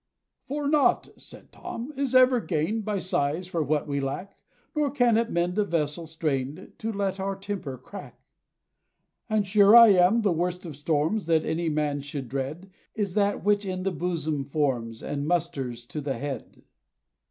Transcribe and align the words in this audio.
"For 0.47 0.67
naught," 0.67 1.09
said 1.17 1.51
Tom, 1.51 1.93
"is 1.95 2.15
ever 2.15 2.39
gained 2.39 2.83
By 2.83 2.97
sighs 2.97 3.45
for 3.45 3.61
what 3.61 3.87
we 3.87 3.99
lack; 3.99 4.35
Nor 4.75 4.89
can 4.89 5.15
it 5.15 5.29
mend 5.29 5.59
a 5.59 5.63
vessel 5.63 6.07
strained, 6.07 6.71
To 6.79 6.91
let 6.91 7.19
our 7.19 7.35
temper 7.35 7.77
crack. 7.77 8.19
"And 9.29 9.45
sure 9.45 9.75
I 9.75 9.89
am, 9.89 10.23
the 10.23 10.31
worst 10.31 10.65
of 10.65 10.75
storms, 10.75 11.27
That 11.27 11.45
any 11.45 11.69
man 11.69 12.01
should 12.01 12.29
dread, 12.29 12.71
Is 12.95 13.13
that, 13.13 13.43
which 13.43 13.63
in 13.63 13.83
the 13.83 13.91
bosom 13.91 14.43
forms, 14.43 15.03
And 15.03 15.27
musters 15.27 15.85
to 15.85 16.01
the 16.01 16.17
head." 16.17 16.63